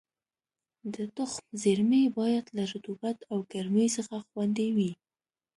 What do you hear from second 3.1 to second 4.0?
او ګرمۍ